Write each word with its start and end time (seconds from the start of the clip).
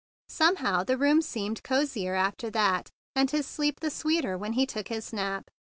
Somehow 0.29 0.83
the 0.83 0.97
room 0.97 1.21
seemed 1.21 1.61
cozier 1.61 2.15
after 2.15 2.49
that, 2.49 2.89
and 3.15 3.29
his 3.29 3.45
sleep 3.45 3.81
the 3.81 3.91
sweeter 3.91 4.35
when 4.35 4.53
he 4.53 4.65
took 4.65 4.87
his 4.87 5.13
nap. 5.13 5.43